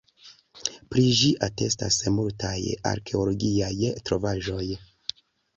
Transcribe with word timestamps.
Pri 0.93 1.03
ĝi 1.19 1.29
atestas 1.49 1.99
multaj 2.15 2.55
arkeologiaj 2.93 3.75
trovaĵoj. 4.11 4.65